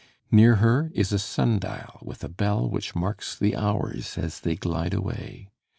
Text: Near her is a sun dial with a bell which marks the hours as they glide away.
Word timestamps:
Near 0.31 0.55
her 0.55 0.89
is 0.95 1.11
a 1.13 1.19
sun 1.19 1.59
dial 1.59 1.99
with 2.01 2.23
a 2.23 2.27
bell 2.27 2.67
which 2.67 2.95
marks 2.95 3.37
the 3.37 3.55
hours 3.55 4.17
as 4.17 4.39
they 4.39 4.55
glide 4.55 4.95
away. 4.95 5.51